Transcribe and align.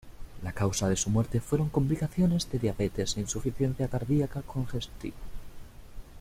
La 0.41 0.51
causa 0.51 0.89
de 0.89 0.95
su 0.95 1.11
muerte 1.11 1.39
fueron 1.39 1.69
complicaciones 1.69 2.49
de 2.51 2.57
diabetes 2.57 3.17
e 3.17 3.19
insuficiencia 3.19 3.87
cardíaca 3.87 4.41
congestiva. 4.41 5.13